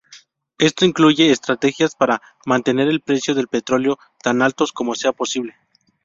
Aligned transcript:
Esto 0.57 0.83
incluye 0.85 1.31
estrategias 1.31 1.93
para 1.95 2.23
mantener 2.47 2.87
el 2.87 3.01
precio 3.01 3.35
del 3.35 3.47
petróleo 3.47 3.99
tan 4.23 4.41
altos 4.41 4.71
como 4.71 4.95
sea 4.95 5.11
posible. 5.11 5.55